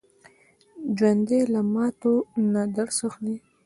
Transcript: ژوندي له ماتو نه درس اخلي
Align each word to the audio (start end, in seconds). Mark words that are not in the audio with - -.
ژوندي 0.97 1.39
له 1.53 1.61
ماتو 1.73 2.13
نه 2.51 2.61
درس 2.77 2.97
اخلي 3.07 3.35